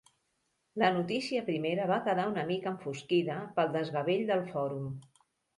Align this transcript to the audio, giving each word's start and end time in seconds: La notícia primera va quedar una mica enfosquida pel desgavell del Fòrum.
La 0.83 0.87
notícia 0.95 1.43
primera 1.49 1.85
va 1.93 1.99
quedar 2.09 2.25
una 2.31 2.45
mica 2.53 2.71
enfosquida 2.77 3.39
pel 3.59 3.73
desgavell 3.79 4.29
del 4.33 4.43
Fòrum. 4.53 4.91